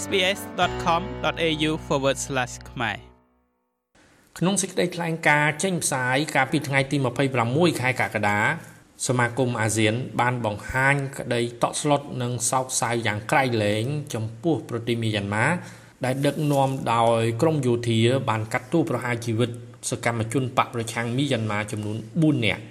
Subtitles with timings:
[0.00, 1.72] sbs.com.au/
[2.70, 2.96] ខ្មែរ
[4.38, 6.96] ក្នុងសេចក្តីថ្លែងការណ៍ចេញផ្សាយកាលពីថ្ងៃទី
[7.38, 8.38] 26ខែកក្កដា
[9.06, 13.84] សមាគមអាស៊ាន បានបង្ហាញក្តីតក់ស្លុតនិងសោកសៅយ៉ាងក្រៃលែង
[14.14, 15.46] ចំពោះប្រទេសមីយ៉ាន់ម៉ា
[16.04, 19.50] ដែលដឹកនាំដោយក្រមយោធាបានកាត់ទោសប្រហារជីវិត
[19.90, 22.62] សកម្មជនបកប្រឆាំងមីយ៉ាន់ម៉ាចំនួន4នាក់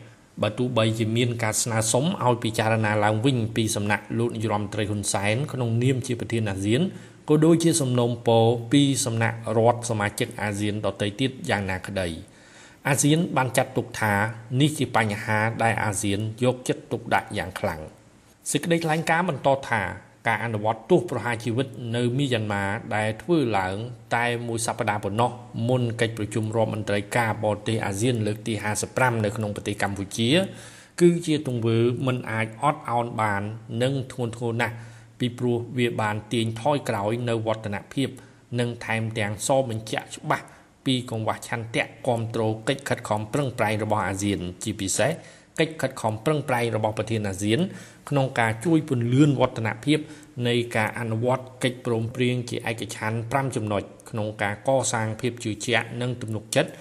[0.42, 6.82] បើទោះបីជាមានការស្នើសុំឲ្យពិចារណាឡើងវិញពីសំណាក់លោកនាយរដ្ឋមន្ត្រីហ៊ុនសែនក្នុងនាមជាប្រធានអាស៊ាន
[7.32, 12.08] ក៏ដូចជាសំណូមពរពីសំណាក់រដ្ឋសមាជិកអាស៊ានដទៃទៀតយ៉ាងណាក្តី
[12.88, 14.14] អាស៊ានបានចាត់ទុកថា
[14.62, 17.82] នេះជាបញ្ហាដែលអាស៊ានយកចិត្តទុកដាក់យ៉ាងខ្លាំង
[18.52, 19.82] សេចក្តីថ្លែងការណ៍បន្តថា
[20.28, 22.64] ការអនុវត្តទោសប្រហារជីវិតនៅមីយ៉ាន់ម៉ា
[22.96, 23.76] ដែលធ្វើឡើង
[24.16, 25.32] តែមួយសប្តាហ៍ប៉ុណ្ណោះ
[25.70, 28.54] មុនកិច្ចប្រជុំរដ្ឋមន្ត្រីការបរទេសអាស៊ានលើកទី
[28.90, 30.30] 55នៅក្នុងប្រទេសកម្ពុជា
[31.02, 33.42] គឺជាទង្វើមិនអាចអត់ឱនបាន
[33.82, 34.76] និងធ្ងន់ធ្ងរណាស់
[35.22, 38.10] ពីព្រោះវាបានទាញថយក្រោយនៅវឌ្ឍនភាព
[38.60, 40.46] និងថែមទាំងសបញ្ជាក់ច្បាស់
[40.86, 45.12] ពីកង្វះឆន្ទៈគ្រប់គ្រងកិច្ចខិតខំប្រឹងប្រែងរបស់អាស៊ាន ជាពិសេស
[45.60, 47.60] កិច្ចខិតខំប្រឹងប្រែងរបស់ប្រធានអាស៊ាន
[48.10, 50.00] ក្នុងការជួយពន្លឿនវឌ្ឍនភាព
[50.48, 56.72] នៃការអនុវត្តកិច្ចព្រមព្រៀងជាឯកច្ឆន្ទ5ចំណុចក្នុងការកសាងភាពជឿជាក់និងទំនុកចិត្ត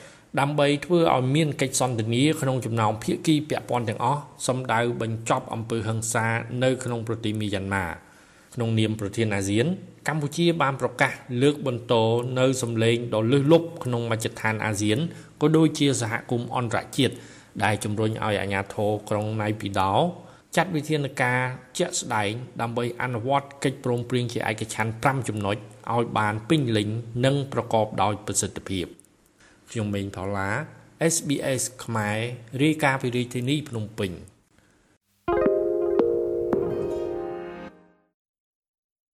[0.41, 6.27] ដើម្បីធ្វើឲ្យមានកិច្ចសន្ទនាក្នុងចំណោមភាគីពាក់ព័ន្ធទាំងអស់សម្ដៅបញ្ចប់អំពើហិង្សា
[6.63, 7.87] នៅក្នុងប្រទេសមីយ៉ាន់ម៉ា
[8.55, 9.67] ក្នុងនាមប្រធានអាស៊ាន
[10.09, 11.13] កម្ពុជាបានប្រកាស
[11.43, 11.95] លើកបន្ត
[12.39, 14.99] នៅសម្លេងដ៏លើសលប់ក្នុងមជ្ឈដ្ឋានអាស៊ាន
[15.41, 17.15] ក៏ដូចជាសហគមន៍អន្តរជាតិ
[17.65, 19.95] ដែលជំរុញឲ្យអាជ្ញាធរក្រុងណៃពីដោ
[20.57, 21.41] ចាត់វិធានការ
[21.79, 25.57] ជាក់ស្ដែងដើម្បីអនុវត្តកិច្ចព្រមព្រៀងជាឯកច្ឆន្ទ5ចំណុច
[25.93, 26.89] ឲ្យបានពេញលេញ
[27.25, 28.87] និងប្រកបដោយប្រសិទ្ធភាព
[29.71, 30.51] ខ្ញុំមេងផល្លា
[31.15, 32.19] SBS ខ្មែរ
[32.63, 34.11] រាយការណ៍ពីរាជធានីភ្នំពេញ